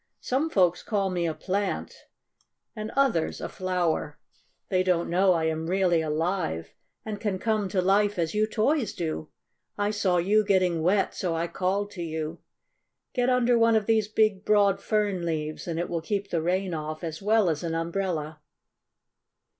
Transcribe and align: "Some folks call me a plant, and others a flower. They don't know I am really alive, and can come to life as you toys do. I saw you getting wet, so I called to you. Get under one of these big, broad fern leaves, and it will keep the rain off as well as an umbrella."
"Some 0.21 0.49
folks 0.49 0.81
call 0.81 1.11
me 1.11 1.27
a 1.27 1.33
plant, 1.35 2.07
and 2.75 2.89
others 2.95 3.39
a 3.39 3.47
flower. 3.47 4.17
They 4.69 4.81
don't 4.81 5.11
know 5.11 5.33
I 5.33 5.43
am 5.43 5.67
really 5.67 6.01
alive, 6.01 6.73
and 7.05 7.21
can 7.21 7.37
come 7.37 7.69
to 7.69 7.83
life 7.83 8.17
as 8.17 8.33
you 8.33 8.47
toys 8.47 8.93
do. 8.93 9.29
I 9.77 9.91
saw 9.91 10.17
you 10.17 10.43
getting 10.43 10.81
wet, 10.81 11.13
so 11.13 11.35
I 11.35 11.45
called 11.45 11.91
to 11.91 12.01
you. 12.01 12.39
Get 13.13 13.29
under 13.29 13.59
one 13.59 13.75
of 13.75 13.85
these 13.85 14.07
big, 14.07 14.43
broad 14.43 14.81
fern 14.81 15.23
leaves, 15.23 15.67
and 15.67 15.77
it 15.79 15.87
will 15.87 16.01
keep 16.01 16.31
the 16.31 16.41
rain 16.41 16.73
off 16.73 17.03
as 17.03 17.21
well 17.21 17.47
as 17.47 17.61
an 17.61 17.75
umbrella." 17.75 18.41